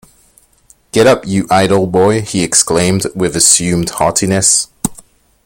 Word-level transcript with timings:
‘Get 0.93 1.05
up, 1.05 1.27
you 1.27 1.45
idle 1.51 1.85
boy!’ 1.85 2.21
he 2.23 2.41
exclaimed, 2.43 3.05
with 3.13 3.35
assumed 3.35 3.91
heartiness. 3.91 4.67